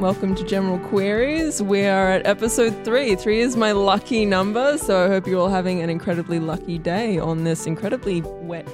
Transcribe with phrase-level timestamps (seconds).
[0.00, 1.62] welcome to General Queries.
[1.62, 3.14] We are at episode three.
[3.16, 7.18] Three is my lucky number, so I hope you're all having an incredibly lucky day
[7.18, 8.66] on this incredibly wet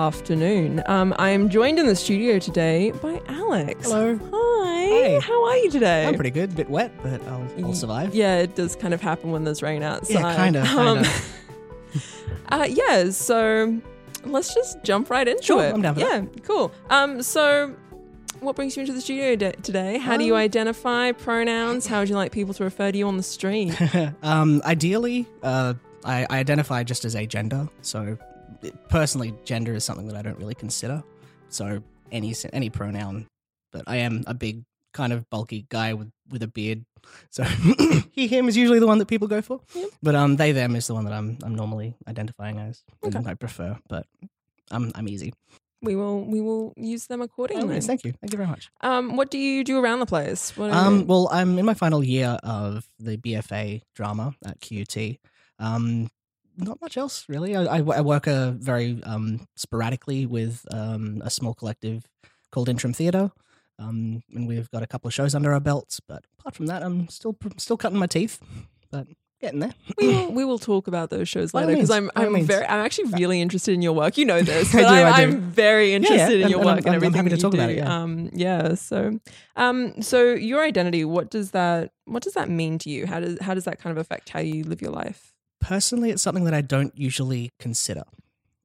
[0.00, 0.82] afternoon.
[0.86, 3.86] Um, I am joined in the studio today by Alex.
[3.86, 4.18] Hello.
[4.32, 4.84] Hi.
[4.86, 5.20] Hey.
[5.20, 6.04] How are you today?
[6.06, 6.56] I'm pretty good.
[6.56, 8.12] Bit wet, but I'll, I'll survive.
[8.12, 10.14] Yeah, it does kind of happen when there's rain outside.
[10.14, 11.04] Yeah, kinda, Um,
[12.48, 13.80] uh, yeah, so
[14.24, 15.74] let's just jump right into Sure, it.
[15.74, 16.72] I'm down for yeah, cool.
[16.90, 17.72] Um, so
[18.42, 19.98] what brings you into the studio de- today?
[19.98, 21.86] How do you Um, identify pronouns?
[21.86, 23.74] How would you like people to refer to you on the street?
[24.22, 27.68] um, ideally, uh, I, I identify just as a gender.
[27.82, 28.18] So,
[28.88, 31.02] personally, gender is something that I don't really consider.
[31.48, 33.26] So, any any pronoun,
[33.72, 36.84] but I am a big, kind of bulky guy with with a beard.
[37.30, 37.44] So,
[38.12, 39.60] he him is usually the one that people go for.
[40.02, 42.82] But um, they them is the one that I'm I'm normally identifying as.
[43.02, 44.06] and I prefer, but
[44.70, 45.32] I'm I'm easy.
[45.82, 47.80] We will we will use them Oh, accordingly.
[47.80, 48.70] thank you, thank you very much.
[48.80, 50.56] Um, what do you do around the place?
[50.56, 55.18] What are Um, well, I'm in my final year of the BFA drama at QUT.
[55.58, 56.08] Um,
[56.56, 57.56] not much else really.
[57.56, 62.04] I, I, I work uh, very um, sporadically with um, a small collective
[62.50, 63.30] called Interim Theatre,
[63.78, 65.98] um, and we've got a couple of shows under our belts.
[66.06, 68.38] But apart from that, I'm still still cutting my teeth,
[68.90, 69.06] but
[69.42, 69.74] getting there.
[69.98, 72.46] we will, we will talk about those shows later because I'm I'm means.
[72.46, 74.16] very I'm actually really interested in your work.
[74.16, 75.22] You know this, I but do, I'm, I do.
[75.32, 77.42] I'm very interested in your and work I'm- and I'm everything happy to that you
[77.42, 77.58] talk do.
[77.58, 78.02] about it, yeah.
[78.02, 78.74] Um, yeah.
[78.74, 79.20] So,
[79.56, 83.06] um, so your identity, what does that what does that mean to you?
[83.06, 85.28] How does how does that kind of affect how you live your life?
[85.60, 88.02] personally, it's something that I don't usually consider.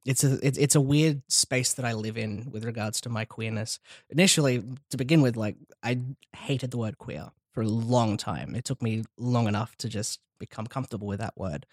[0.04, 3.24] It's a it's, it's a weird space that I live in with regards to my
[3.24, 3.78] queerness.
[4.10, 6.00] Initially, to begin with, like I
[6.34, 8.54] hated the word queer for a long time.
[8.54, 11.66] It took me long enough to just become comfortable with that word.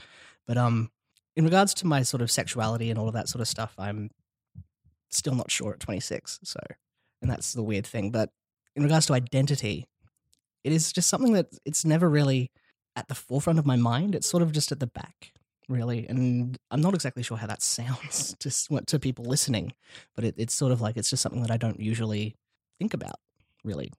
[0.47, 0.89] But um,
[1.35, 4.09] in regards to my sort of sexuality and all of that sort of stuff, I'm
[5.11, 6.39] still not sure at 26.
[6.41, 6.59] So,
[7.21, 8.09] and that's the weird thing.
[8.09, 8.31] But
[8.75, 9.85] in regards to identity,
[10.63, 12.49] it is just something that it's never really
[12.95, 14.15] at the forefront of my mind.
[14.15, 15.33] It's sort of just at the back,
[15.69, 16.07] really.
[16.07, 19.73] And I'm not exactly sure how that sounds to, to people listening,
[20.15, 22.37] but it, it's sort of like it's just something that I don't usually
[22.79, 23.19] think about,
[23.63, 23.91] really.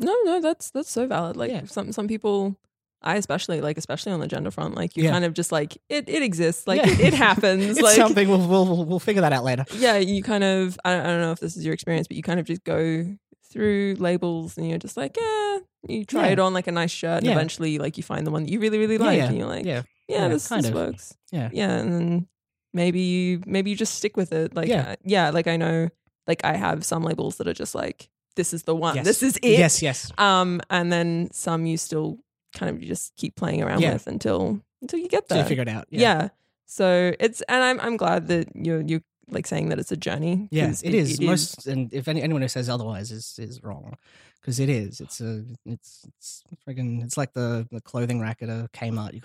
[0.00, 1.36] No, no, that's that's so valid.
[1.36, 1.64] Like Yeah.
[1.66, 2.56] some some people.
[3.02, 5.12] I especially like, especially on the gender front, like you Yeah.
[5.12, 6.06] kind of just like it.
[6.06, 6.90] It exists, like Yeah.
[6.92, 7.64] it, it happens.
[7.64, 9.64] it's like something we'll, we'll we'll figure that out later.
[9.74, 12.18] yeah, you kind of I don't, I don't know if this is your experience, but
[12.18, 13.06] you kind of just go
[13.50, 16.32] through labels and you're just like, yeah, you try Yeah.
[16.32, 17.32] it on like a nice shirt, and Yeah.
[17.32, 19.64] eventually like you find the one that you really really like, yeah, and you're like,
[19.64, 20.74] yeah, yeah, yeah, this, kind this of.
[20.74, 21.48] works, yeah.
[21.54, 22.28] yeah, and then
[22.74, 24.90] maybe you maybe you just stick with it, like Yeah.
[24.90, 25.88] uh, yeah, like I know,
[26.26, 29.04] like I have some labels that are just like this is the one, Yes.
[29.06, 30.10] this is it, Yes, yes.
[30.18, 32.18] um, and then some you still
[32.54, 33.92] kind of just keep playing around Yeah.
[33.94, 35.86] with until until you get So there, you figure it out.
[35.90, 36.28] yeah.
[36.66, 40.48] So it's and I'm I'm glad that you're you're like saying that it's a journey.
[40.50, 41.20] Yeah, 'cause it is.
[41.20, 43.96] Most, and if any, anyone who says otherwise is is wrong,
[44.40, 45.00] because it is.
[45.00, 49.12] It's a, it's, it's friggin', it's like the the clothing rack at a Kmart.
[49.14, 49.20] You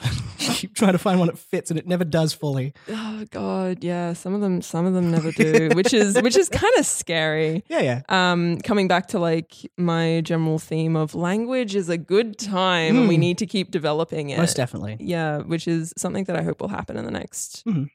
[0.53, 2.73] keep trying to find one that fits, and it never does fully.
[2.89, 4.13] Oh god, yeah.
[4.13, 7.63] Some of them some of them never do, which is which is kind of scary.
[7.69, 8.01] Yeah, yeah.
[8.09, 13.07] Um, coming back to like my general theme of language is a good time, and
[13.07, 13.19] we Mm.
[13.19, 14.37] need to keep developing it.
[14.37, 14.97] Most definitely.
[14.99, 17.87] Yeah, which is something that I hope will happen in the next Mhm.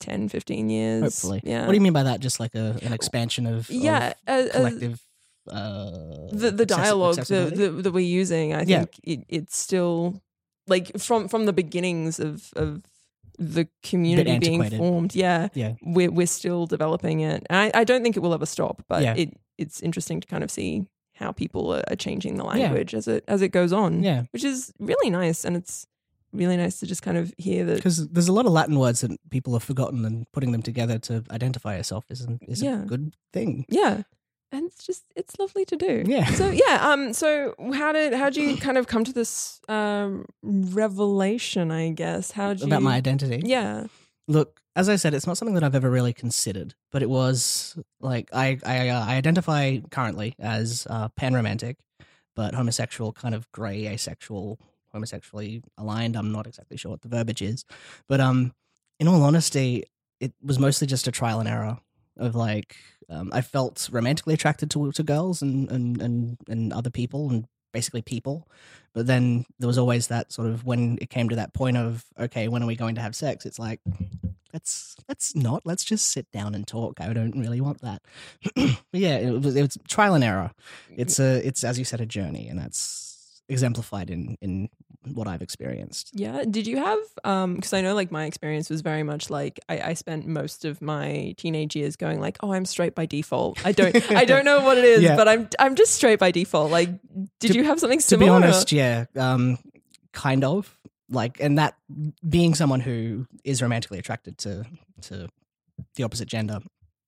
[0.00, 1.02] 10, 15 years.
[1.02, 1.40] Hopefully.
[1.42, 1.62] Yeah.
[1.62, 2.20] What do you mean by that?
[2.20, 5.00] Just like a an expansion of, Yeah, of collective.
[5.48, 8.78] Uh, the the dialogue that, that we're using, I Yeah.
[8.84, 10.22] think it, it's still
[10.66, 12.82] like from from the beginnings of of
[13.38, 15.14] the community being formed.
[15.14, 15.74] Yeah, Yeah.
[15.82, 18.82] we're we're still developing it, and I, I don't think it will ever stop.
[18.88, 19.14] But Yeah.
[19.14, 22.50] it it's interesting to kind of see how people are, changing the Yeah.
[22.50, 24.02] language as it as it goes on.
[24.02, 24.24] Yeah.
[24.32, 25.86] which is really nice, and it's
[26.32, 27.76] really nice to just kind of hear that.
[27.76, 30.98] Because there's a lot of Latin words that people have forgotten, and putting them together
[30.98, 32.82] to identify yourself is, an, is Yeah.
[32.82, 33.64] a good thing.
[33.70, 34.02] Yeah.
[34.52, 36.04] And it's just it's lovely to do.
[36.06, 36.26] Yeah.
[36.26, 40.26] So yeah, um so how did how did you kind of come to this um
[40.42, 42.30] revelation, I guess?
[42.30, 43.42] How did you About my identity.
[43.44, 43.86] Yeah.
[44.28, 47.78] Look, as I said, it's not something that I've ever really considered, but it was
[48.00, 51.78] like I I, uh, I identify currently as uh, pan romantic,
[52.34, 54.58] but homosexual, kind of grey, asexual,
[54.92, 56.16] homosexually aligned.
[56.16, 57.64] I'm not exactly sure what the verbiage is,
[58.08, 58.52] but um,
[59.00, 59.84] in all honesty,
[60.20, 61.78] it was mostly just a trial and error
[62.16, 62.76] of like
[63.08, 67.46] um, I felt romantically attracted to to girls and and and and other people and
[67.72, 68.48] basically people,
[68.94, 72.04] but then there was always that sort of when it came to that point of
[72.18, 73.46] okay, when are we going to have sex?
[73.46, 73.80] It's like
[74.52, 77.00] let's let's not let's just sit down and talk.
[77.00, 78.02] I don't really want that.
[78.92, 80.50] yeah, it was, it was trial and error.
[80.90, 84.68] It's a it's as you said a journey, and that's exemplified in in
[85.14, 86.10] what I've experienced.
[86.14, 86.44] Yeah.
[86.48, 89.80] Did you have um because I know like my experience was very much like I,
[89.80, 93.64] I spent most of my teenage years going like, oh I'm straight by default.
[93.66, 95.16] I don't I don't know what it is, Yeah.
[95.16, 96.70] but I'm I'm just straight by default.
[96.70, 96.90] Like
[97.40, 98.32] did To- you have something similar?
[98.32, 99.58] to be honest, yeah, um,
[100.12, 100.76] kind of
[101.08, 101.76] like, and that
[102.28, 104.64] being someone who is romantically attracted to
[105.02, 105.28] to
[105.94, 106.58] the opposite gender,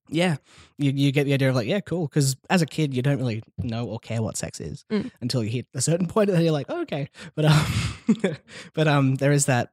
[0.08, 0.36] yeah,
[0.78, 3.18] you you get the idea of like, yeah, cool, because as a kid you don't
[3.18, 5.10] really know or care what sex is Mm.
[5.20, 7.66] until you hit a certain point, and then you're like, oh, okay, but um,
[8.74, 9.70] but um, there is that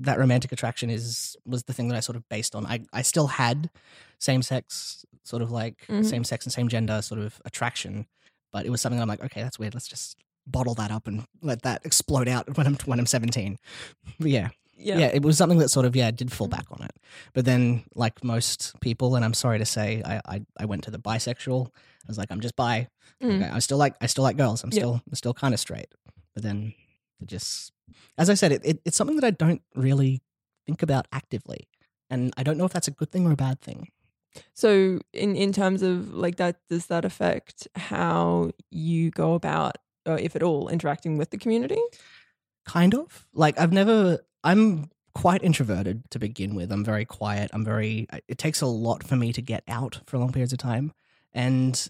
[0.00, 2.66] that romantic attraction is was the thing that I sort of based on.
[2.66, 3.70] I I still had
[4.18, 6.04] same sex sort of like Mhm.
[6.04, 8.06] same sex and same gender sort of attraction,
[8.52, 9.74] but it was something I'm like, okay, that's weird.
[9.74, 13.58] Let's just bottle that up and let that explode out when I'm when I'm 17.
[14.20, 14.98] But yeah, yeah.
[14.98, 16.92] yeah, it was something that sort of yeah did fall back on it.
[17.34, 20.90] But then, like most people, and I'm sorry to say, I I, I went to
[20.90, 21.66] the bisexual.
[21.68, 22.88] I was like, I'm just bi.
[23.22, 23.42] Mm.
[23.42, 24.62] Okay, I still like I still like girls.
[24.64, 24.78] I'm Yeah.
[24.80, 25.88] still I'm still kind of straight.
[26.34, 26.74] But then
[27.20, 27.72] it just,
[28.16, 30.22] as I said, it, it it's something that I don't really
[30.66, 31.68] think about actively,
[32.10, 33.88] and I don't know if that's a good thing or a bad thing.
[34.54, 40.18] So in in terms of like that, does that affect how you go about, or
[40.18, 41.80] if at all, interacting with the community?
[42.66, 46.70] kind of like i've never i'm quite introverted to begin with.
[46.70, 47.50] I'm very quiet.
[47.52, 50.60] I'm very it takes a lot for me to get out for long periods of
[50.60, 50.92] time.
[51.32, 51.88] And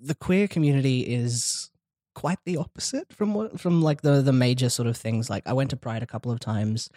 [0.00, 1.70] the queer community is
[2.16, 5.30] quite the opposite from what from like the the major sort of things.
[5.30, 6.90] Like i went to pride a couple of times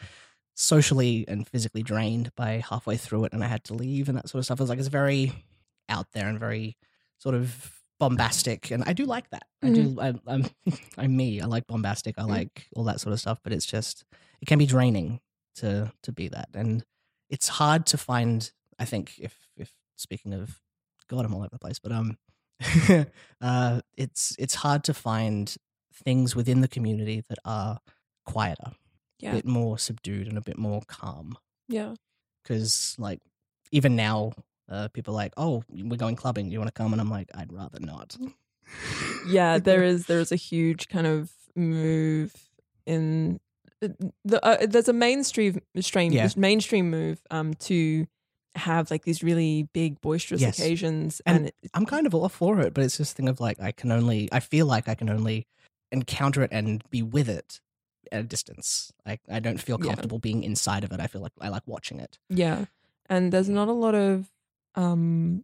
[0.55, 4.27] socially and physically drained by halfway through it and i had to leave and that
[4.27, 4.59] sort of stuff.
[4.59, 5.45] It was like it's very
[5.87, 6.77] out there and very
[7.19, 9.43] sort of bombastic and i do like that.
[9.61, 10.45] I do I, i'm
[10.97, 11.41] i'm me.
[11.41, 12.15] I like bombastic.
[12.17, 12.31] I mm-hmm.
[12.31, 14.03] like all that sort of stuff but it's just
[14.41, 15.19] it can be draining
[15.55, 16.83] to to be that and
[17.29, 20.59] it's hard to find i think if if speaking of
[21.07, 22.17] god i'm all over the place but um
[23.41, 25.55] uh it's it's hard to find
[25.93, 27.79] things within the community that are
[28.25, 28.71] quieter
[29.19, 29.31] Yeah.
[29.31, 31.37] a bit more subdued and a bit more calm
[31.67, 31.95] Yeah.
[32.43, 33.19] because like
[33.71, 34.33] even now
[34.69, 37.29] uh, people are like oh we're going clubbing you want to come and i'm like
[37.35, 38.15] i'd rather not
[39.27, 42.33] yeah there is there is a huge kind of move
[42.85, 43.39] in
[43.81, 46.29] the uh, there's a mainstream stream Yeah.
[46.35, 48.07] mainstream move um to
[48.55, 50.59] have like these really big boisterous Yes.
[50.59, 53.29] occasions And and, it, i'm kind of all for it but it's just a thing
[53.29, 55.47] of like i can only i feel like i can only
[55.91, 57.61] encounter it and be with it
[58.11, 59.85] at a distance i, I don't feel Yeah.
[59.87, 62.65] comfortable being inside of it i feel like i like watching it yeah
[63.07, 64.27] and there's not a lot of
[64.75, 65.43] um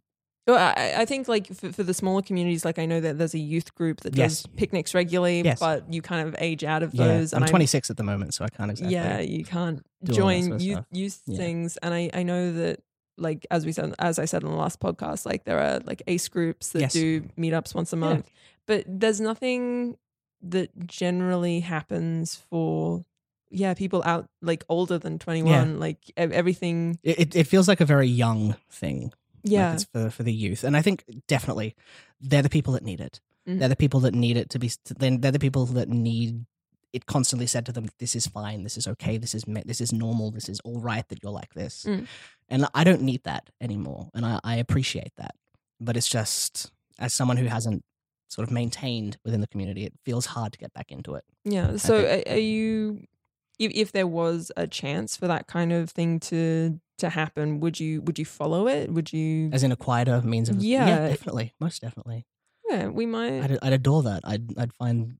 [0.54, 3.38] I, I think like for, for the smaller communities, like I know that there's a
[3.38, 4.46] youth group that does Yes.
[4.56, 5.58] picnics regularly, Yes.
[5.58, 7.32] but you kind of age out of yeah those.
[7.32, 10.14] i'm and 26 at the moment so i can't exactly Yeah, you can't do all
[10.14, 11.36] that join sort of youth, youth Yeah.
[11.38, 12.80] things, and I I know that
[13.18, 16.02] like as we said as I said in the last podcast, like there are like
[16.06, 16.92] ace groups that Yes.
[16.92, 18.00] do meetups once a Yeah.
[18.00, 18.30] month,
[18.66, 19.96] but there's nothing
[20.42, 23.04] that generally happens for
[23.50, 27.84] yeah people out like older than 21 like e- everything it, it feels like a
[27.86, 29.12] very young thing
[29.46, 31.74] Like, yeah it's for for the youth, and I think definitely
[32.20, 33.20] they're the people that need it.
[33.48, 33.58] Mhm.
[33.58, 34.70] They're the people that need it to be.
[34.98, 36.46] Then they're the people that need
[36.92, 38.62] it constantly said to them, "This is fine.
[38.64, 39.18] This is okay.
[39.18, 40.30] This is me- this is normal.
[40.30, 42.06] This is all right that you're like this." Mm.
[42.48, 45.34] And I don't need that anymore, and I, I appreciate that.
[45.80, 47.84] But it's just as someone who hasn't
[48.28, 51.24] sort of maintained within the community, it feels hard to get back into it.
[51.44, 51.76] Yeah.
[51.76, 53.04] So are you,
[53.58, 57.78] if, if there was a chance for that kind of thing to to happen, would
[57.78, 58.90] you would you follow it?
[58.92, 59.50] Would you?
[59.52, 61.08] As in a quieter means of Yeah.
[61.08, 62.26] definitely, most definitely.
[62.68, 63.42] Yeah, we might.
[63.42, 64.22] I'd, I'd adore that.
[64.24, 65.16] I'd I'd find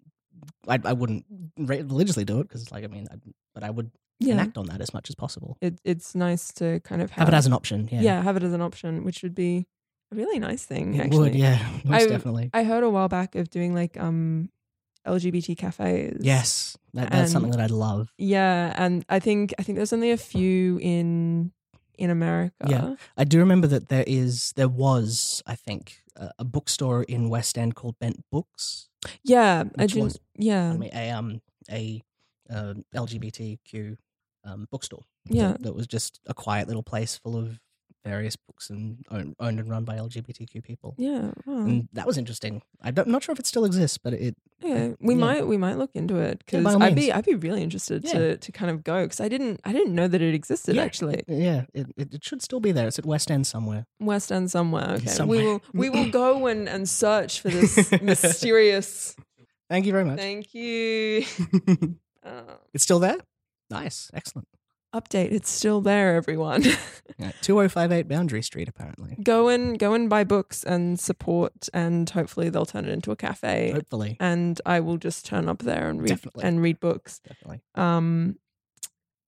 [0.68, 1.24] I'd, I wouldn't
[1.58, 3.20] re- religiously do it because like I mean, I'd,
[3.54, 5.58] but I would yeah, enact on that as much as possible.
[5.60, 7.88] it, it's nice to kind of Have have, it as an option.
[7.92, 8.22] Yeah, yeah.
[8.22, 9.66] have it as an option, which would be
[10.12, 10.94] a really nice thing.
[10.94, 11.34] it actually, would.
[11.34, 12.50] Yeah, most I- definitely.
[12.54, 14.48] I heard a while back of doing like um
[15.06, 16.18] LGBT cafes.
[16.20, 18.12] yes, that, that's something that I'd love.
[18.18, 21.52] Yeah, and I think I think there's only a few in
[21.98, 22.66] in America.
[22.68, 22.94] Yeah.
[23.16, 27.56] I do remember that there is there was I think a, a bookstore in West
[27.56, 28.88] End called Bent Books.
[29.22, 30.02] Yeah, I do.
[30.04, 32.02] was- Yeah, I mean, a um a
[32.50, 33.96] uh, LGBTQ
[34.44, 35.02] um, bookstore.
[35.28, 37.58] yeah, that, that was just a quiet little place full of
[38.06, 40.94] various books and owned, owned and run by LGBTQ people.
[40.96, 41.32] Yeah.
[41.44, 41.64] wow.
[41.66, 42.62] And that was interesting.
[42.82, 45.20] I I'm not sure if it still exists, but it Yeah, we yeah.
[45.26, 47.12] might we might look into it because all I'd be.
[47.12, 48.12] I'd be really interested Yeah.
[48.12, 50.84] to to kind of go because I didn't I didn't know that it existed Yeah.
[50.84, 52.86] actually yeah it, it, it should still be there.
[52.88, 53.86] It's at West End somewhere.
[54.00, 54.90] West End somewhere.
[54.98, 55.38] Okay, Somewhere.
[55.38, 59.16] we will we will go and and search for this mysterious.
[59.68, 60.18] Thank you very much.
[60.18, 61.24] Thank you.
[62.26, 63.18] Uh, it's still there.
[63.70, 64.48] Nice, excellent.
[65.00, 65.32] Update.
[65.32, 66.64] It's still there, everyone.
[67.18, 69.16] Yeah, 2058 Boundary Street, apparently.
[69.22, 73.16] go and go and buy books and support, and hopefully they'll turn it into a
[73.16, 73.70] cafe.
[73.72, 76.44] Hopefully, And I will just turn up there and read Definitely.
[76.44, 77.20] and read books.
[77.20, 77.62] definitely.
[77.74, 78.36] Um,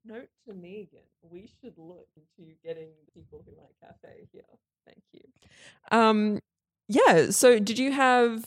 [0.05, 4.43] note to Megan, we should look into getting people who like cafe here.
[4.85, 5.23] Thank you.
[5.91, 6.41] Um,
[6.89, 7.31] yeah.
[7.31, 8.45] So, did you have?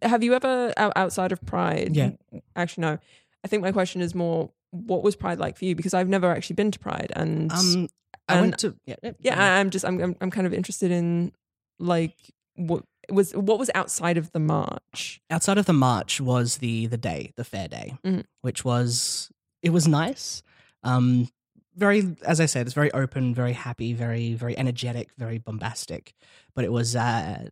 [0.00, 1.94] Have you ever outside of Pride?
[1.94, 2.12] Yeah.
[2.56, 2.98] Actually, no.
[3.44, 5.74] I think my question is more, what was Pride like for you?
[5.76, 7.88] Because I've never actually been to Pride, and Um,
[8.28, 10.90] I and- went to yeah, yeah, I- I'm just I'm, I'm I'm kind of interested
[10.90, 11.32] in
[11.78, 12.16] like
[12.56, 15.20] what was what was outside of the march.
[15.30, 18.24] outside of the march was the the day, the fair day, Mhm.
[18.42, 19.30] which was
[19.62, 20.42] it was nice.
[20.82, 21.28] Um,
[21.74, 26.12] very, as I said, it's very open, very happy, very very energetic, very bombastic.
[26.54, 27.48] But it was uh,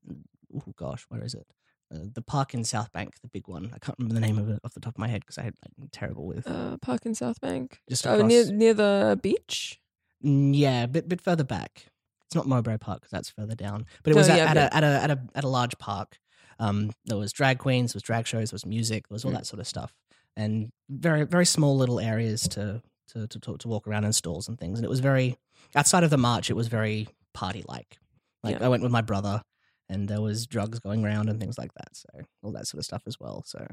[0.55, 1.47] oh gosh, where is it?
[1.93, 3.71] Uh, the park in South Bank, the big one.
[3.75, 5.53] I can't remember the name of it off the top of my head because I'm
[5.91, 6.47] terrible with.
[6.47, 7.81] Uh, park in South Bank.
[7.89, 9.81] Just Oh, near near the beach.
[10.25, 11.87] Mm, yeah, a bit bit further back.
[12.27, 13.87] It's not Mowbray Park because that's further down.
[14.05, 15.77] But it Oh, was at, yeah, at, a, at a at a at a large
[15.79, 16.19] park.
[16.61, 19.33] Um, there was drag queens, there was drag shows, there was music, there was all
[19.33, 19.37] Mm.
[19.37, 19.93] that sort of stuff,
[20.37, 24.47] and very very small little areas to to to to, to walk around in stalls
[24.49, 24.79] and things.
[24.79, 25.37] And it was very
[25.75, 26.51] outside of the march.
[26.51, 27.99] It was very party like.
[28.45, 28.67] Like Yeah.
[28.67, 29.43] I went with my brother,
[29.91, 31.95] and there was drugs going around and things like that.
[31.97, 32.09] So
[32.43, 33.43] all that sort of stuff as well.
[33.45, 33.67] So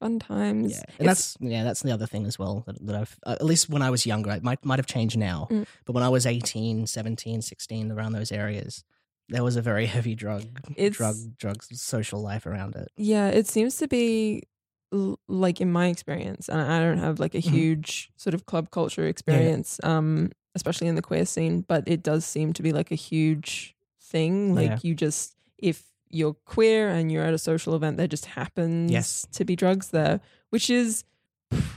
[0.00, 0.72] Fun times.
[0.72, 3.32] yeah, and It's- that's yeah, that's the other thing as well that, that I've uh,
[3.40, 5.66] at least when I was younger, it might might have changed now, Mm.
[5.84, 8.84] but when I was 18, 17, 16 around those areas,
[9.28, 10.44] there was a very heavy drug
[10.76, 12.88] It's- drug drug social life around it.
[12.96, 14.44] Yeah, it seems to be
[14.92, 17.50] l- like in my experience, and I don't have like a Mhm.
[17.50, 22.24] huge sort of club culture experience, um, especially in the queer scene, but it does
[22.24, 24.54] seem to be like a huge thing.
[24.54, 24.78] Like Yeah.
[24.82, 29.26] you just if you're queer and you're at a social event, there just happens Yes.
[29.32, 31.04] to be drugs there, which is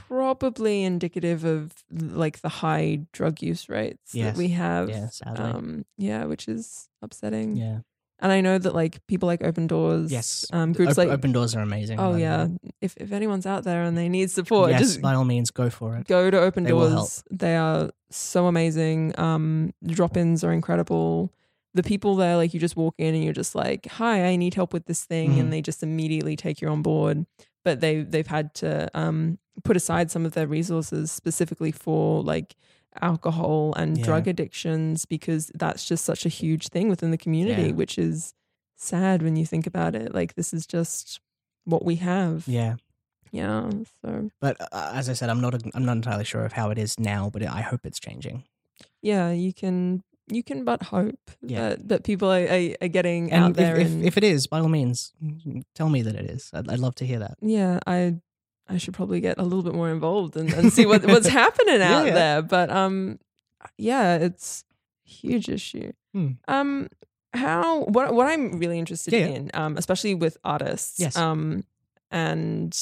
[0.08, 4.32] probably indicative of like the high drug use rates Yes.
[4.34, 4.88] that we have.
[4.90, 5.44] Yeah, sadly.
[5.44, 7.56] Um, yeah, which is upsetting.
[7.56, 7.80] yeah.
[8.18, 10.44] And I know that like people like Open Doors, Yes.
[10.52, 11.98] um, groups Op- like open doors are amazing.
[11.98, 12.46] Oh yeah,
[12.80, 15.68] if if anyone's out there and they need support, yes, just by all means, go
[15.70, 16.06] for it.
[16.06, 16.70] go to Open They.
[16.70, 17.24] Doors.
[17.32, 19.18] They are so amazing.
[19.18, 21.32] Um, drop-ins are incredible.
[21.74, 24.54] The people there, like you just walk in and you're just like, "Hi, I need
[24.54, 25.40] help with this thing," Mhm.
[25.40, 27.24] and they just immediately take you on board.
[27.64, 32.56] But they they've had to um put aside some of their resources specifically for like
[33.00, 34.04] alcohol and Yeah.
[34.04, 37.72] drug addictions because that's just such a huge thing within the community, Yeah.
[37.72, 38.34] which is
[38.76, 40.14] sad when you think about it.
[40.14, 41.20] Like this is just
[41.64, 42.46] what we have.
[42.48, 42.76] Yeah,
[43.30, 43.70] Yeah.
[44.04, 46.76] So but uh, as I said, I'm not I'm not entirely sure of how it
[46.78, 48.44] is now, but I hope it's changing.
[49.00, 50.02] yeah, you can
[50.34, 51.70] you can but hope Yeah.
[51.70, 53.76] that, that people are, are, are getting And out if, there.
[53.76, 55.12] if, and, if it is, by all means,
[55.74, 56.50] tell me that it is.
[56.54, 57.36] I'd, I'd love to hear that.
[57.40, 58.16] yeah, I
[58.68, 61.82] I should probably get a little bit more involved and, and see what what's happening
[61.82, 62.14] out Yeah.
[62.14, 62.42] there.
[62.42, 63.18] But um,
[63.76, 64.64] yeah, it's
[65.06, 65.92] a huge issue.
[66.14, 66.30] Hmm.
[66.48, 66.88] Um,
[67.34, 69.26] how what what I'm really interested yeah.
[69.26, 71.16] in, um, especially with artists, Yes.
[71.16, 71.64] um,
[72.10, 72.76] and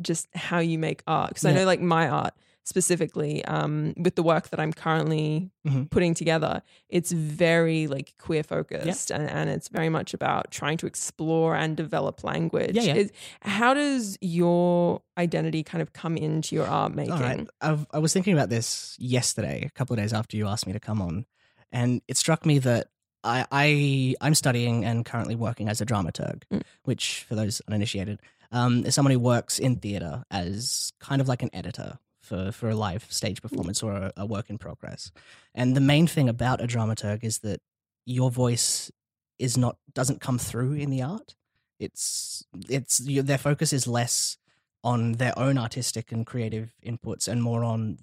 [0.00, 2.32] just how you make art because I know like my art
[2.64, 5.90] specifically um with the work that I'm currently Mhm.
[5.90, 10.86] putting together it's very like queer focused and, and it's very much about trying to
[10.86, 12.94] explore and develop language Yeah, yeah.
[12.94, 13.12] Is-
[13.42, 17.48] how does your identity kind of come into your art making All right.
[17.60, 20.72] I've, I was thinking about this yesterday, a couple of days after you asked me
[20.74, 21.26] to come on,
[21.72, 22.88] and it struck me that
[23.24, 26.62] I, I I'm studying and currently working as a dramaturg, Mm.
[26.84, 28.20] which for those uninitiated,
[28.52, 32.68] um, is someone who works in theatre as kind of like an editor for for
[32.68, 33.42] a live stage mm.
[33.42, 35.10] performance or a, a work in progress.
[35.54, 37.60] And the main thing about a dramaturg is that
[38.04, 38.90] your voice
[39.38, 41.34] is not doesn't come through in the art.
[41.78, 44.36] It's it's their focus is less
[44.84, 47.98] on their own artistic and creative inputs and more on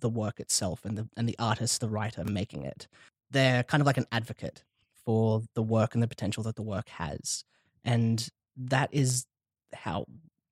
[0.00, 2.88] the work itself and the and the artist, the writer making it.
[3.30, 4.64] They're kind of like an advocate
[5.04, 7.44] for the work and the potential that the work has.
[7.84, 9.26] And that is
[9.72, 10.06] how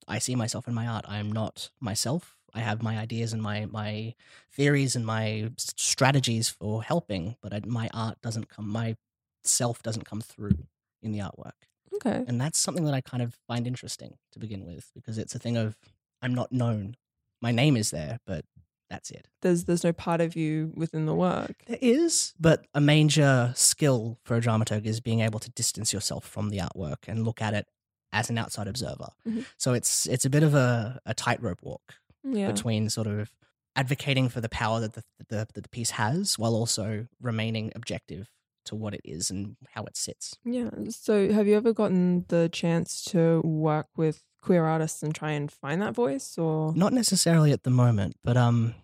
[0.08, 1.04] I see myself in my art.
[1.08, 2.36] I am not myself.
[2.54, 4.14] I have my ideas and my my
[4.52, 8.96] theories and my strategies for helping, but I, my art doesn't come my
[9.44, 10.58] self doesn't come through
[11.02, 11.52] in the artwork.
[11.94, 15.34] okay And that's something that I kind of find interesting to begin with because it's
[15.34, 15.76] a thing of
[16.22, 16.96] I'm not known.
[17.40, 18.44] My name is there, but
[18.90, 19.28] That's it.
[19.42, 21.62] There's there's no part of you within the work.
[21.66, 26.24] There is, but a major skill for a dramaturg is being able to distance yourself
[26.26, 27.66] from the artwork and look at it
[28.12, 29.10] as an outside observer.
[29.24, 29.44] Mhm.
[29.56, 32.50] So it's it's a bit of a, a tightrope walk Yeah.
[32.50, 33.30] between sort of
[33.76, 38.28] advocating for the power that the, the that the piece has while also remaining objective
[38.66, 40.36] to what it is and how it sits.
[40.44, 40.70] Yeah.
[40.90, 45.50] So have you ever gotten the chance to work with queer artists and try and
[45.50, 48.74] find that voice or Not necessarily at the moment, but um,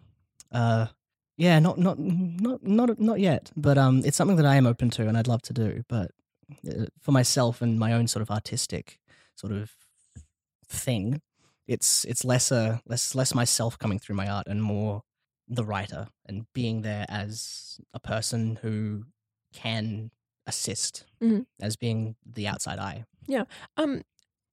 [0.52, 0.86] uh,
[1.36, 3.50] yeah, not not not not not yet.
[3.56, 5.82] But um, it's something that I am open to and I'd love to do.
[5.88, 6.10] But
[6.68, 8.98] uh, for myself and my own sort of artistic
[9.34, 9.72] sort of
[10.68, 11.20] thing,
[11.68, 15.02] it's it's less a less less myself coming through my art and more
[15.48, 19.04] the writer and being there as a person who
[19.52, 20.10] can
[20.46, 21.46] assist Mhm.
[21.60, 23.04] as being the outside eye.
[23.26, 23.44] Yeah.
[23.76, 24.02] Um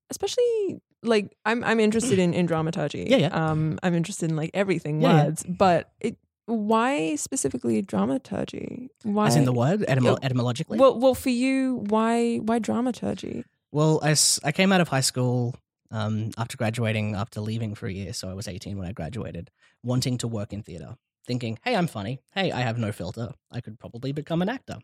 [0.10, 3.06] especially like I'm I'm interested in in dramaturgy.
[3.10, 3.28] Yeah, yeah.
[3.52, 5.24] Um I'm interested in like everything Yeah, yeah.
[5.26, 8.90] words, but it why specifically dramaturgy?
[9.04, 10.26] Why As in the word, etymo- Yeah.
[10.28, 10.78] etymologically.
[10.78, 13.46] Well, well, for you, why why dramaturgy?
[13.72, 15.56] Well, I, I came out of high school
[15.94, 18.12] um, after graduating, after leaving for a year.
[18.12, 19.50] So I was 18 when I graduated,
[19.84, 20.96] wanting to work in theater,
[21.26, 22.20] thinking, hey, I'm funny.
[22.34, 23.30] Hey, I have no filter.
[23.50, 24.80] I could probably become an actor.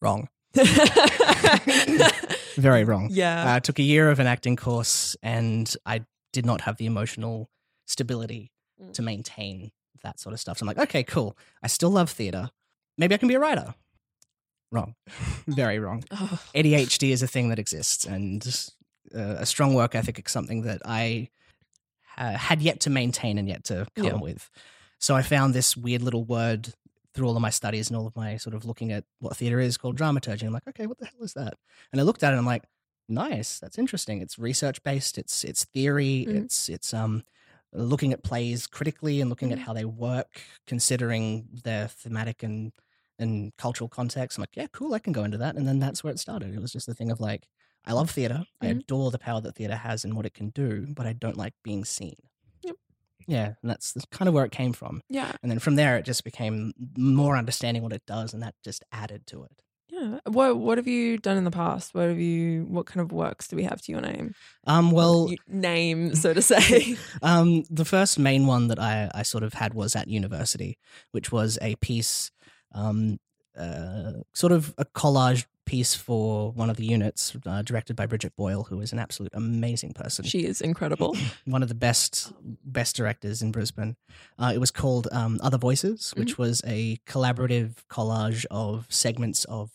[0.00, 0.28] Wrong.
[2.56, 3.08] Very wrong.
[3.10, 3.54] yeah.
[3.54, 7.50] I took a year of an acting course and I did not have the emotional
[7.86, 8.50] stability
[8.82, 8.94] Mm.
[8.94, 9.72] to maintain
[10.02, 10.56] that sort of stuff.
[10.56, 11.36] So I'm like, okay, cool.
[11.62, 12.48] I still love theater.
[12.96, 13.74] Maybe I can be a writer.
[14.72, 14.94] Wrong.
[15.46, 16.02] Very wrong.
[16.10, 18.42] Oh, ADHD is a thing that exists, and
[19.14, 21.28] uh, a strong work ethic is something that I
[22.18, 24.14] uh, had yet to maintain and yet to come Yeah.
[24.14, 24.50] with.
[24.98, 26.74] So I found this weird little word
[27.14, 29.58] through all of my studies and all of my sort of looking at what theater
[29.60, 30.46] is called dramaturgy.
[30.46, 31.54] I'm like, okay, what the hell is that?
[31.92, 32.64] And I looked at it and I'm like,
[33.08, 34.20] nice, that's interesting.
[34.20, 35.18] It's research based.
[35.18, 36.26] It's it's theory.
[36.28, 36.44] Mhm.
[36.44, 37.24] It's it's um
[37.72, 39.62] looking at plays critically and looking at Mhm.
[39.62, 42.72] how they work, considering their thematic and
[43.18, 44.38] and cultural context.
[44.38, 45.56] I'm like, yeah, cool, I can go into that.
[45.56, 46.54] And then that's where it started.
[46.54, 47.48] It was just a thing of like,
[47.86, 48.44] I love theater.
[48.60, 48.80] I Mhm.
[48.80, 51.54] adore the power that theater has and what it can do, but I don't like
[51.62, 52.16] being seen.
[52.62, 52.76] Yep.
[53.26, 55.02] Yeah, and that's, that's kind of where it came from.
[55.08, 58.54] yeah, And then from there, it just became more understanding what it does, and that
[58.64, 59.62] just added to it.
[59.92, 60.18] yeah.
[60.26, 61.94] What what have you done in the past?
[61.94, 62.64] What have you?
[62.64, 64.34] What kind of works do we have to your name?
[64.66, 66.96] Um, well, name, so to say.
[67.22, 70.78] um, the first main one that I, I sort of had was at university,
[71.10, 72.30] which was a piece,
[72.72, 73.18] um,
[73.58, 78.34] uh, sort of a collage piece for one of the units, uh, directed by Bridget
[78.36, 80.24] Boyle, who is an absolute amazing person.
[80.24, 81.16] she is incredible.
[81.44, 82.32] one of the best
[82.64, 83.96] best directors in Brisbane.
[84.36, 89.70] Uh, it was called um, Other Voices, which was a collaborative collage of segments of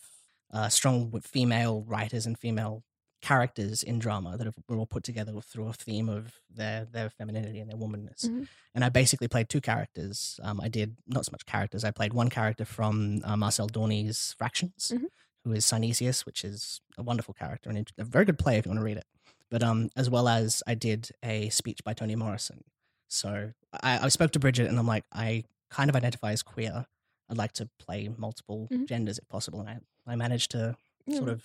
[0.52, 2.82] uh, strong female writers and female
[3.22, 6.22] characters in drama that were all put together through a theme of
[6.54, 8.26] their their femininity and their womanness.
[8.26, 8.46] Mhm.
[8.74, 10.38] And I basically played two characters.
[10.42, 11.82] Um, I did not so much characters.
[11.84, 15.06] I played one character from uh, Marcel Dorney's Fractions, Mhm.
[15.46, 18.70] Who is Synesius, which is a wonderful character and a very good play if you
[18.70, 19.06] want to read it
[19.48, 22.64] but um, as well as I did a speech by Toni Morrison.
[23.06, 26.84] So I, I spoke to Bridget and I'm like, I kind of identify as queer.
[27.30, 28.88] I'd like to play multiple Mhm.
[28.88, 31.18] genders if possible, and I, I managed to Yeah.
[31.18, 31.44] sort of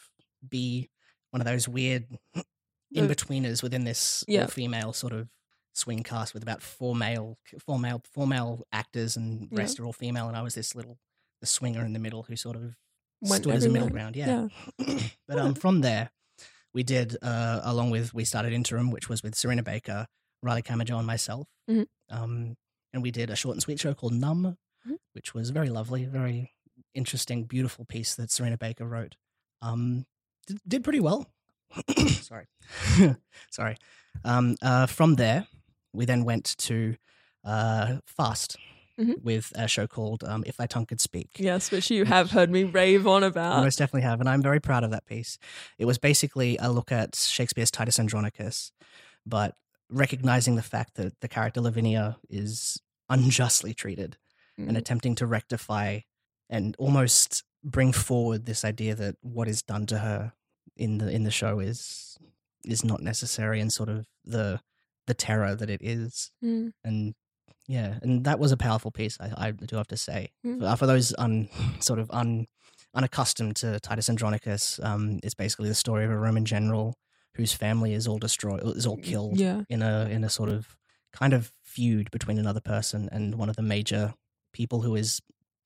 [0.49, 0.89] be
[1.29, 2.07] one of those weird
[2.91, 4.47] in betweeners within this Yeah.
[4.47, 5.29] female sort of
[5.73, 9.59] swing cast with about four male four male four male actors and Yeah.
[9.59, 10.97] rest are all female, and I was this little
[11.39, 12.75] the swinger in the middle who sort of
[13.21, 14.15] Went stood as a middle ground.
[14.15, 14.47] Yeah.
[15.27, 16.09] but um, from there,
[16.73, 20.07] we did uh, along with we started interim, which was with Serena Baker,
[20.41, 21.47] Riley Camajo, and myself.
[21.69, 21.85] Mhm.
[22.09, 22.55] Um,
[22.93, 24.57] and we did a short and sweet show called Numb,
[24.87, 24.97] Mhm.
[25.13, 26.51] which was very lovely, very
[26.93, 29.15] interesting, beautiful piece that Serena Baker wrote.
[29.61, 30.05] Um,
[30.47, 31.31] did, did pretty well.
[32.21, 32.47] Sorry,
[33.51, 33.77] sorry.
[34.25, 35.47] Um, uh, from there,
[35.93, 36.95] we then went to
[37.45, 38.57] uh, Fast.
[39.01, 39.23] Mhm.
[39.23, 42.49] With a show called um, "If Thy Tongue Could Speak." Yes, which you have heard
[42.51, 43.57] me rave on about.
[43.59, 45.37] I most definitely have, and I'm very proud of that piece.
[45.77, 48.71] It was basically a look at Shakespeare's Titus Andronicus,
[49.25, 49.55] but
[49.89, 54.17] recognizing the fact that the character Lavinia is unjustly treated
[54.57, 54.77] and Mm.
[54.77, 55.99] attempting to rectify
[56.49, 60.33] and almost bring forward this idea that what is done to her
[60.75, 62.17] in the in the show is
[62.63, 64.61] is not necessary and sort of the
[65.07, 66.73] the terror that it is Mm.
[66.83, 67.15] and
[67.67, 69.17] yeah, and that was a powerful piece.
[69.19, 70.59] I, I do have to say, Mm.
[70.59, 72.47] for, for those un sort of un
[72.93, 76.97] unaccustomed to Titus Andronicus, um, it's basically the story of a Roman general
[77.35, 79.61] whose family is all destroyed, is all killed Yeah.
[79.69, 80.75] in a in a sort of
[81.13, 84.13] kind of feud between another person and one of the major
[84.53, 85.21] people who is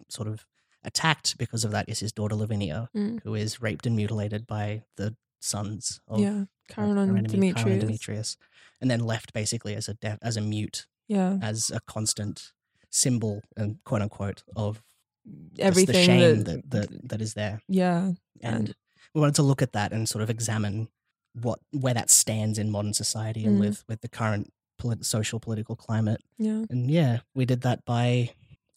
[0.10, 0.46] sort of
[0.84, 3.22] attacked because of that is his daughter Lavinia, Mm.
[3.24, 6.32] who is raped and mutilated by the sons of Yeah.
[6.34, 7.80] her- Chiron her and Demetrius.
[7.84, 8.38] Demetrius,
[8.82, 11.38] and then left basically as a deaf, as a mute Yeah.
[11.41, 12.52] as a constant
[12.89, 14.82] symbol and quote unquote of
[15.60, 17.62] Everything the shame that, that, that, that is there.
[17.68, 18.76] yeah, And And-
[19.13, 20.89] we wanted to look at that and sort of examine
[21.34, 23.60] what where that stands in modern society and Mm.
[23.62, 26.22] with, with the current polit- social political climate.
[26.38, 28.32] yeah, And yeah, we did that by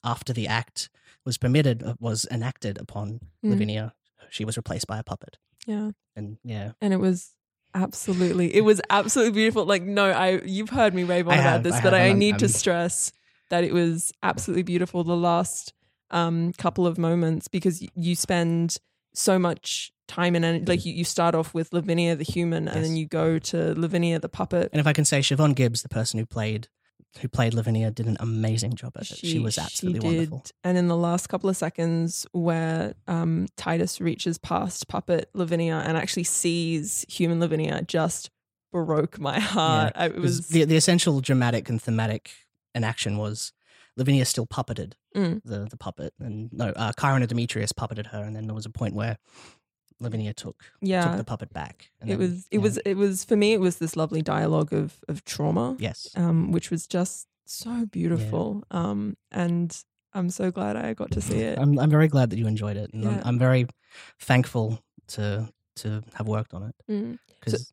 [0.05, 0.91] after the act
[1.25, 3.51] was permitted uh, was enacted upon Mm.
[3.51, 3.95] Lavinia,
[4.31, 5.37] she was replaced by a puppet.
[5.67, 5.91] yeah.
[6.17, 7.35] And yeah, and it was
[7.75, 8.55] absolutely.
[8.55, 9.65] It was absolutely beautiful.
[9.65, 12.03] Like no i you've heard me rave on I about have, this I but have,
[12.03, 13.13] i and need I'm- to stress
[13.51, 15.73] that it was absolutely beautiful the last
[16.11, 18.77] um couple of moments because you spend
[19.15, 22.85] so much time and energy like you, you start off with lavinia the human and
[22.85, 24.71] then you go to lavinia the puppet.
[24.73, 26.69] And if I can say, Siobhan Gibbs, the person who played
[27.21, 29.19] who played Lavinia, did an amazing job at it.
[29.19, 30.45] She, was absolutely wonderful.
[30.63, 35.97] And in the last couple of seconds, where um, Titus reaches past puppet Lavinia and
[35.97, 38.31] actually sees human Lavinia, just
[38.73, 39.93] broke my heart.
[39.97, 42.31] I, it Because was the the essential dramatic and thematic
[42.75, 43.53] in action was
[43.97, 45.41] Lavinia still puppeted Mm.
[45.43, 48.67] the the puppet, and no, uh, Chiron and Demetrius puppeted her, and then there was
[48.67, 49.17] a point where
[50.01, 51.03] Lavinia took yeah.
[51.05, 51.91] took the puppet back.
[52.01, 52.61] And it then, was it yeah.
[52.61, 56.09] was it was for me it was this lovely dialogue of of trauma yes.
[56.17, 59.83] um which was just so beautiful um and
[60.13, 62.77] i'm so glad i got to see it I'm I'm very glad that you enjoyed
[62.77, 63.11] it, and Yeah.
[63.11, 63.67] I'm, I'm very
[64.21, 67.19] thankful to to have worked on it Mm.
[67.41, 67.73] because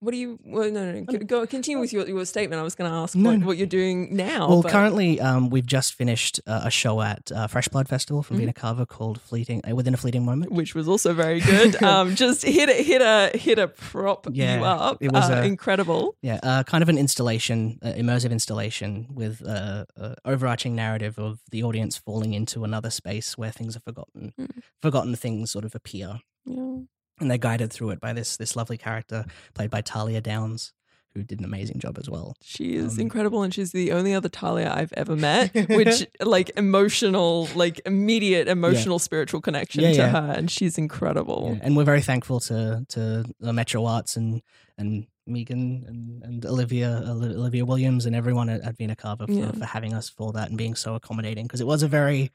[0.00, 1.18] what do you well no no, no.
[1.18, 3.46] go continue with your, your statement i was going to ask No, what, no.
[3.46, 7.30] what you're doing now well, but- currently um, we've just finished uh, a show at
[7.30, 8.40] uh, Fresh Blood Festival from Mhm.
[8.40, 12.14] Vena Cava called "Fleeting uh, Within a Fleeting Moment." which was also very good um
[12.14, 15.42] just hit a hit a hit a prop Yeah, you up it was uh, a-
[15.44, 21.18] incredible Yeah, uh, kind of an installation, uh, immersive installation with uh, uh, overarching narrative
[21.18, 24.32] of the audience falling into another space where things are forgotten.
[24.40, 24.62] Mm.
[24.80, 26.78] Forgotten things sort of appear, yeah
[27.20, 29.24] and they're guided through it by this this lovely character
[29.54, 30.72] played by Talia Downs,
[31.14, 32.34] who did an amazing job as well.
[32.42, 35.54] She is Um, incredible, and she's the only other Talia I've ever met.
[35.70, 40.10] Which, like, emotional, like, immediate emotional, spiritual connection Yeah, to yeah.
[40.10, 41.52] her, and she's incredible.
[41.54, 44.42] Yeah, and we're very thankful to to uh, Metro Arts and
[44.78, 49.50] and Megan and, and Olivia Olivia Williams and everyone at, at Vena Cava for, Yeah.
[49.52, 52.30] for having us for that and being so accommodating because it was a very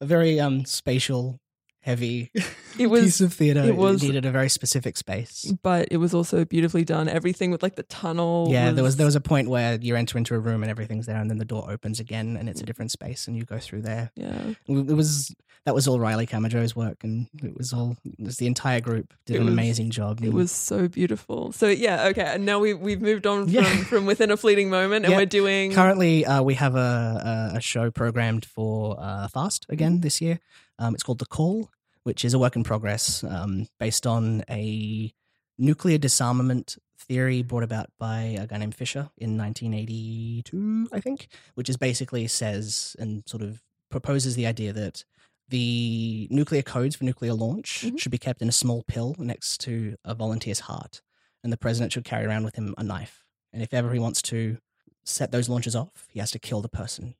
[0.00, 1.38] a very um spatial
[1.86, 2.30] heavy
[2.78, 3.60] It was- piece of theater.
[3.62, 5.50] it was- needed a very specific space.
[5.62, 7.08] But it was also beautifully done.
[7.08, 8.48] Everything with like the tunnel.
[8.50, 11.06] Yeah, there was there was a point where you enter into a room and everything's
[11.06, 13.58] there, and then the door opens again and it's a different space, and you go
[13.58, 14.10] through there.
[14.16, 18.36] Yeah, It was that was all Riley Camajo's work, and it was all it was
[18.36, 20.22] the entire group did It an was- amazing job.
[20.22, 21.52] it was so beautiful.
[21.52, 22.22] So yeah, okay.
[22.34, 23.84] And now we we've moved on from Yeah.
[23.84, 25.18] from within a fleeting moment, and Yeah.
[25.18, 29.72] we're doing Currently, uh, we have a, a, show programmed for uh, Fast Mm-hmm.
[29.72, 30.40] again this year.
[30.78, 31.70] Um, it's called The Call,
[32.06, 35.12] which is a work in progress um, based on a
[35.58, 41.68] nuclear disarmament theory brought about by a guy named Fisher in 1982, I think, which
[41.68, 45.04] is basically says and sort of proposes the idea that
[45.48, 47.98] the nuclear codes for nuclear launch Mhm.
[47.98, 51.02] should be kept in a small pill next to a volunteer's heart,
[51.42, 53.24] and the president should carry around with him a knife.
[53.52, 54.58] And if ever he wants to
[55.04, 57.16] set those launches off, he has to kill the person,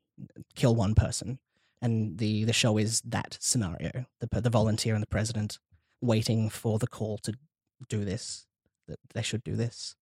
[0.55, 1.39] kill one person.
[1.83, 5.59] And the, the show is that scenario the, the volunteer and the president
[6.01, 7.35] waiting for the call to
[7.89, 8.47] do this,
[8.89, 9.95] that they should do this.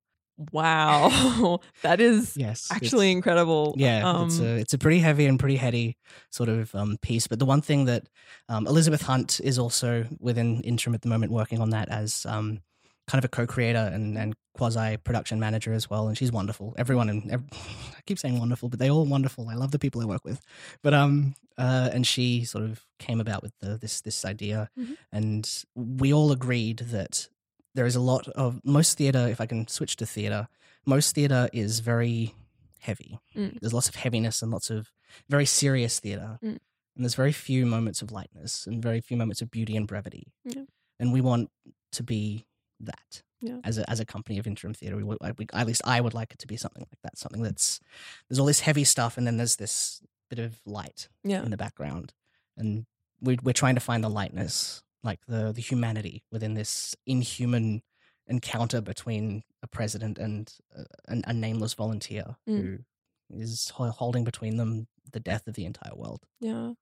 [0.52, 2.68] wow, that is Yes.
[2.70, 3.74] actually incredible.
[3.76, 5.96] Yeah, um, it's a it's a pretty heavy and pretty heady
[6.30, 7.26] sort of um, piece.
[7.26, 8.08] But the one thing that
[8.48, 12.60] um, Elizabeth Hunt is also within interim at the moment working on that as um,
[13.06, 16.74] kind of a co-creator and, and quasi production manager as well, and she's wonderful.
[16.78, 19.48] Everyone and ev- I keep saying wonderful, but they all wonderful.
[19.48, 20.40] I love the people I work with.
[20.82, 24.96] But um, uh, and she sort of came about with the, this this idea, Mhm.
[25.12, 27.28] and we all agreed that
[27.74, 29.26] there is a lot of most theater.
[29.28, 30.48] If I can switch to theater,
[30.86, 32.34] most theater is very
[32.80, 33.18] heavy.
[33.34, 33.58] Mm.
[33.60, 34.92] There's lots of heaviness and lots of
[35.28, 36.38] very serious theater.
[36.42, 36.58] Mm.
[36.96, 40.32] And there's very few moments of lightness and very few moments of beauty and brevity.
[40.44, 40.64] Yeah.
[41.00, 41.50] And we want
[41.92, 42.44] to be
[42.78, 43.58] that Yeah.
[43.64, 44.96] as a as a company of interim theater.
[44.96, 47.18] We, we, at least I would like it to be something like that.
[47.18, 47.80] Something that's
[48.28, 51.56] there's all this heavy stuff and then there's this bit of light yeah, in the
[51.56, 52.12] background,
[52.56, 52.86] and
[53.20, 57.82] we, we're trying to find the lightness, like the the humanity within this inhuman
[58.26, 62.84] encounter between a president and a, a nameless volunteer Mm.
[63.30, 66.22] who is holding between them the death of the entire world.
[66.40, 66.72] yeah.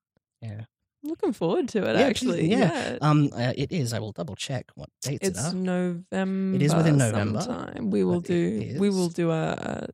[0.41, 0.65] Yeah.
[1.05, 1.95] Looking forward to it.
[1.97, 2.57] Yeah, actually, yeah.
[2.57, 2.97] yeah.
[3.01, 3.91] Um, uh, it is.
[3.91, 5.53] I will double check what dates It's it are.
[5.53, 6.55] November.
[6.55, 7.91] It is within November, Sometime.
[7.91, 8.75] We will do.
[8.79, 9.87] We will do a,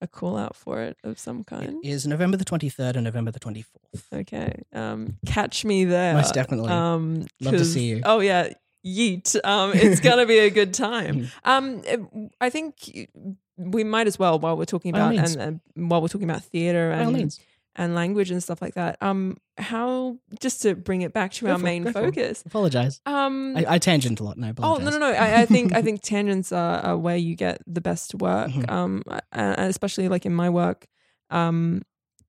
[0.00, 1.76] a call out for it of some kind.
[1.84, 4.06] is November the twenty third and November the twenty fourth.
[4.12, 4.62] Okay.
[4.72, 6.14] Um, catch me there.
[6.14, 6.70] Most definitely.
[6.70, 8.00] Um, Love to see you.
[8.04, 8.48] Oh yeah,
[8.84, 9.36] yeet.
[9.44, 11.28] Um, it's gonna be a good time.
[11.44, 11.82] Mhm.
[12.14, 13.08] Um, I think
[13.56, 16.90] we might as well while we're talking about and uh, while we're talking about theater
[16.90, 17.38] and.
[17.76, 18.96] And language and stuff like that.
[19.00, 22.42] Um, how just to bring it back to Go our for main focus.
[22.46, 23.00] Apologize.
[23.06, 24.36] Um, I, I tangent a lot.
[24.36, 25.10] No, I Oh no no no!
[25.10, 28.50] I, I think I think tangents are, are where you get the best work.
[28.50, 28.70] Mhm.
[28.70, 30.86] Um, and especially like in my work,
[31.30, 31.82] um,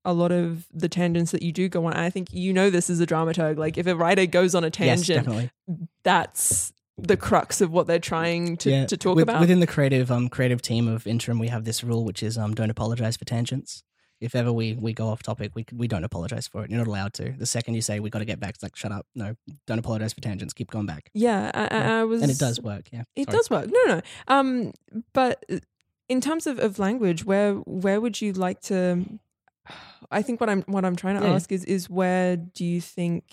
[0.05, 1.93] a lot of the tangents that you do go on.
[1.93, 3.57] I think you know this as a dramaturg.
[3.57, 5.51] Like if a writer goes on a tangent, definitely.
[6.03, 8.85] that's the crux of what they're trying to, yeah.
[8.85, 9.41] to talk With- about.
[9.41, 12.53] Within the creative um creative team of interim, we have this rule, which is um
[12.53, 13.83] don't apologize for tangents.
[14.23, 16.69] If ever we we go off topic, we we don't apologize for it.
[16.71, 17.31] You're not allowed to.
[17.37, 19.05] The second you say we got to get back, it's like shut up.
[19.15, 19.35] No,
[19.67, 20.53] don't apologize for tangents.
[20.53, 21.09] Keep going back.
[21.13, 22.85] yeah, I, I, I was, And it does work.
[22.91, 23.37] Yeah, It Sorry.
[23.37, 23.67] does work.
[23.71, 24.01] No, no.
[24.27, 24.71] Um,
[25.13, 25.43] but
[26.09, 27.53] in terms of, of language, where
[27.85, 29.03] where would you like to?
[30.11, 31.33] I think what I'm what I'm trying to Yeah.
[31.35, 33.23] ask is is where do you think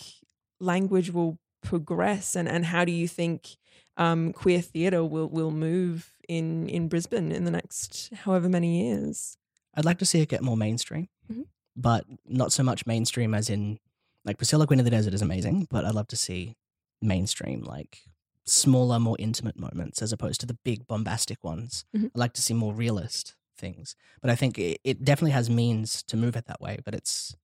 [0.60, 3.56] language will progress, and and how do you think
[3.96, 9.36] um, queer theatre will will move in in Brisbane in the next however many years?
[9.74, 11.44] I'd like to see it get more mainstream, Mhm.
[11.76, 13.78] but not so much mainstream as in
[14.24, 16.56] like Priscilla Queen of the Desert is amazing, but I'd love to see
[17.00, 18.02] mainstream like
[18.44, 21.84] smaller, more intimate moments as opposed to the big bombastic ones.
[21.96, 22.06] Mhm.
[22.06, 26.02] I'd like to see more realist things, but I think it, it definitely has means
[26.04, 26.78] to move it that way.
[26.84, 27.34] But it's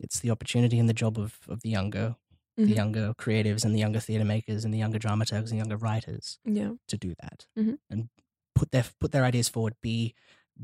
[0.00, 2.16] it's the opportunity and the job of of the younger
[2.56, 2.76] the Mhm.
[2.76, 6.72] younger creatives and the younger theatre makers and the younger dramaturgs and younger writers Yeah,
[6.88, 7.78] to do that Mhm.
[7.90, 8.08] and
[8.54, 9.74] put their put their ideas forward.
[9.82, 10.14] Be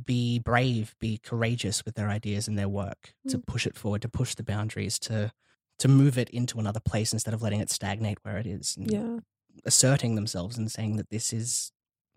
[0.04, 3.46] be brave, be courageous with their ideas and their work to Mm.
[3.46, 5.32] push it forward, to push the boundaries, to
[5.78, 8.76] to move it into another place instead of letting it stagnate where it is.
[8.76, 9.18] and yeah,
[9.64, 11.72] asserting themselves and saying that this is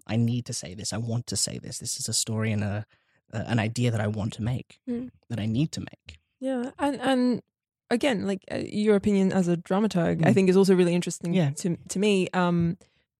[0.07, 0.93] I need to say this.
[0.93, 1.79] I want to say this.
[1.79, 2.85] This is a story and a,
[3.33, 5.09] a an idea that I want to make, Mm.
[5.29, 6.19] that I need to make.
[6.39, 7.41] yeah, and and
[7.89, 10.33] again, like uh, your opinion as a dramaturg, I Mm.
[10.33, 11.51] think is also really interesting Yeah.
[11.61, 12.29] to to me.
[12.33, 12.77] Um,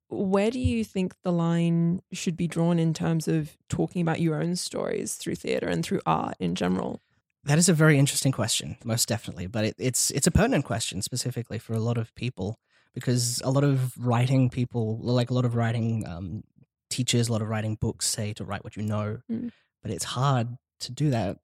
[0.09, 4.41] where do you think the line should be drawn in terms of talking about your
[4.41, 7.01] own stories through theatre and through art in general?
[7.43, 9.47] That is a very interesting question, most definitely.
[9.47, 12.57] But it, it's it's a pertinent question specifically for a lot of people
[12.93, 16.43] because a lot of writing people, like a lot of writing um,
[16.89, 19.51] teachers, a lot of writing books say to write what you know, Mm.
[19.81, 21.37] but it's hard to do that.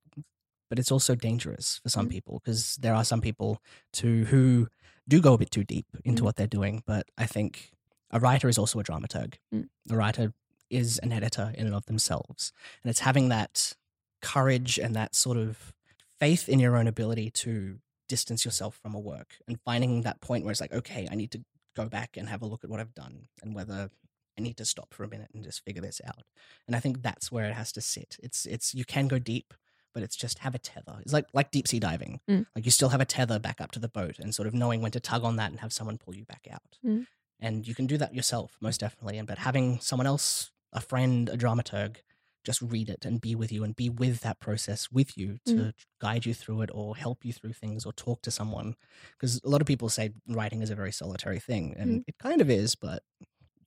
[0.69, 2.11] But it's also dangerous for some Mm.
[2.11, 3.61] people because there are some people
[3.93, 4.69] to who
[5.07, 6.25] do go a bit too deep into Mm.
[6.25, 6.81] what they're doing.
[6.87, 7.71] But I think
[8.11, 9.35] a writer is also a dramaturg.
[9.53, 9.69] Mm.
[9.89, 10.33] A writer
[10.69, 13.73] is an editor in and of themselves, and it's having that
[14.21, 15.73] courage and that sort of
[16.19, 20.43] faith in your own ability to distance yourself from a work and finding that point
[20.43, 21.43] where it's like, okay, I need to
[21.75, 23.89] go back and have a look at what I've done and whether
[24.37, 26.23] I need to stop for a minute and just figure this out.
[26.67, 28.17] And I think that's where it has to sit.
[28.21, 29.53] It's it's you can go deep,
[29.93, 30.97] but it's just have a tether.
[31.01, 32.19] It's like like deep sea diving.
[32.29, 32.45] Mm.
[32.55, 34.81] Like you still have a tether back up to the boat and sort of knowing
[34.81, 36.77] when to tug on that and have someone pull you back out.
[36.85, 37.07] Mm.
[37.41, 39.17] And you can do that yourself, most definitely.
[39.17, 41.97] And but having someone else, a friend, a dramaturg,
[42.43, 45.53] just read it and be with you and be with that process with you to
[45.53, 45.73] Mm.
[45.99, 48.75] guide you through it or help you through things or talk to someone.
[49.11, 52.03] Because a lot of people say writing is a very solitary thing, and Mm.
[52.07, 53.03] it kind of is, but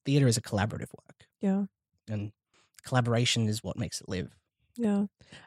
[0.04, 1.66] theater is a collaborative work, Yeah,
[2.08, 2.32] and
[2.84, 4.36] collaboration is what makes it live.
[4.76, 5.06] yeah.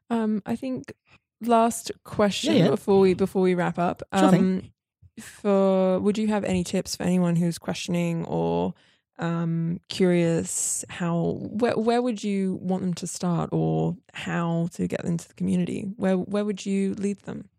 [0.10, 0.94] Um, I think
[1.42, 2.70] last question yeah.
[2.70, 4.02] before we before we wrap up.
[4.16, 4.72] Sure um,
[5.20, 8.74] for would you have any tips for anyone who's questioning or
[9.20, 15.04] um curious how where where would you want them to start or how to get
[15.06, 17.50] into the community where where would you lead them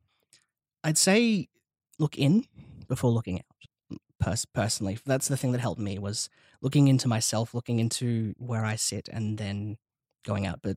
[0.84, 1.48] I'd say
[1.98, 2.44] look in
[2.86, 3.98] before looking out.
[4.20, 6.28] Pers- personally, that's the thing that helped me was
[6.60, 9.76] looking into myself, looking into where I sit, and then
[10.24, 10.60] going out.
[10.62, 10.76] But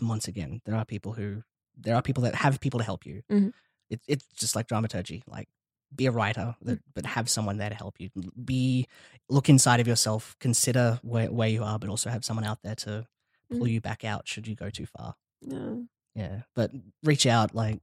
[0.00, 1.42] once again, there are people who
[1.76, 3.22] there are people that have people to help you.
[3.30, 3.52] Mhm.
[3.90, 5.22] It, it's just like dramaturgy.
[5.26, 5.48] Like
[5.94, 8.10] be a writer, that, but have someone there to help you.
[8.44, 8.86] Be
[9.28, 12.74] look inside of yourself, consider where where you are, but also have someone out there
[12.76, 13.06] to
[13.50, 13.72] pull Mhm.
[13.72, 15.14] you back out should you go too far.
[15.40, 15.74] yeah
[16.14, 16.70] Yeah, but
[17.02, 17.54] reach out.
[17.54, 17.80] Like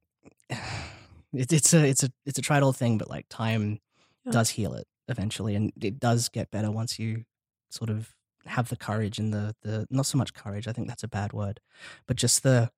[1.34, 3.80] it's it's a it's a it's a tried old thing, but like time
[4.26, 4.32] Yeah.
[4.32, 7.26] does heal it eventually, and it does get better once you
[7.70, 10.68] sort of have the courage and the the not so much courage.
[10.68, 11.60] I think that's a bad word,
[12.08, 12.72] but just the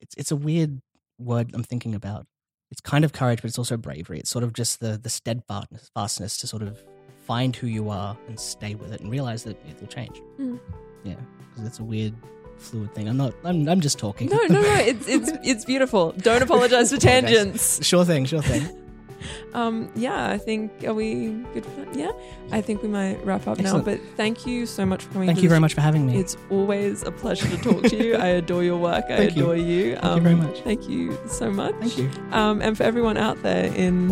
[0.00, 0.82] it's it's a weird
[1.18, 2.26] word I'm thinking about.
[2.70, 4.18] It's kind of courage, but it's also bravery.
[4.18, 6.82] It's sort of just the the steadfastness fastness to sort of
[7.26, 10.20] find who you are and stay with it and realize that it will change.
[10.38, 10.58] Mm.
[11.04, 11.14] Yeah,
[11.50, 12.14] because it's a weird
[12.58, 13.08] fluid thing.
[13.08, 13.34] I'm not.
[13.44, 13.68] I'm.
[13.68, 14.28] I'm just talking.
[14.28, 18.24] no no no it's it's it's beautiful don't apologize for tangents Sure thing.
[18.26, 18.68] Sure thing.
[19.54, 22.12] um yeah i think are we good for that yeah
[22.52, 23.86] i think we might wrap up Excellent.
[23.86, 26.18] now but thank you so much for coming Thank you very much for having me.
[26.18, 28.16] It's always a pleasure to talk to you.
[28.26, 29.04] I adore your work.
[29.08, 29.28] I you.
[29.28, 29.96] adore you.
[29.96, 30.60] Thank you very much.
[30.60, 31.74] Thank you so much.
[31.80, 32.10] Thank you.
[32.32, 34.10] Um, and for everyone out there in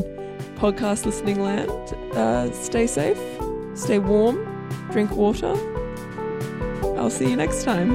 [0.56, 1.70] podcast listening land,
[2.14, 3.18] uh, stay safe,
[3.74, 4.36] stay warm,
[4.90, 5.54] drink water.
[6.98, 7.94] I'll see you next time.